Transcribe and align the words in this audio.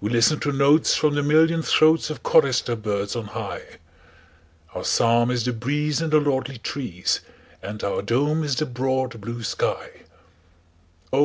We 0.00 0.08
listen 0.08 0.38
to 0.38 0.52
notes 0.52 0.94
from 0.94 1.16
the 1.16 1.22
million 1.24 1.62
throatsOf 1.62 2.22
chorister 2.22 2.76
birds 2.76 3.16
on 3.16 3.24
high, 3.24 3.80
Our 4.72 4.84
psalm 4.84 5.32
is 5.32 5.44
the 5.44 5.52
breeze 5.52 6.00
in 6.00 6.10
the 6.10 6.20
lordly 6.20 6.58
trees, 6.58 7.22
And 7.60 7.82
our 7.82 8.00
dome 8.02 8.44
is 8.44 8.54
the 8.54 8.66
broad 8.66 9.20
blue 9.20 9.42
sky, 9.42 10.02
Oh! 11.12 11.16